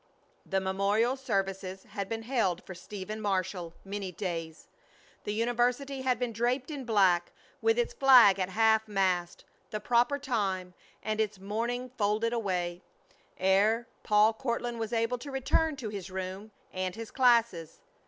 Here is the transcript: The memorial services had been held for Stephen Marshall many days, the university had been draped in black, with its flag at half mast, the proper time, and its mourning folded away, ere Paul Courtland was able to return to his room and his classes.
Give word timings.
The 0.47 0.59
memorial 0.59 1.15
services 1.15 1.83
had 1.83 2.09
been 2.09 2.23
held 2.23 2.63
for 2.65 2.73
Stephen 2.73 3.21
Marshall 3.21 3.75
many 3.85 4.11
days, 4.11 4.67
the 5.25 5.31
university 5.31 6.01
had 6.01 6.17
been 6.17 6.33
draped 6.33 6.71
in 6.71 6.85
black, 6.85 7.31
with 7.61 7.77
its 7.77 7.93
flag 7.93 8.39
at 8.39 8.49
half 8.49 8.87
mast, 8.87 9.45
the 9.69 9.79
proper 9.79 10.17
time, 10.17 10.73
and 11.03 11.21
its 11.21 11.37
mourning 11.37 11.91
folded 11.99 12.33
away, 12.33 12.81
ere 13.37 13.85
Paul 14.01 14.33
Courtland 14.33 14.79
was 14.79 14.91
able 14.91 15.19
to 15.19 15.29
return 15.29 15.75
to 15.75 15.89
his 15.89 16.09
room 16.09 16.49
and 16.73 16.95
his 16.95 17.11
classes. 17.11 17.79